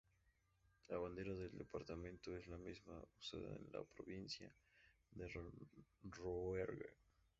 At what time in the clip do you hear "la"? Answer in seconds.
0.87-0.97, 2.47-2.57, 3.71-3.83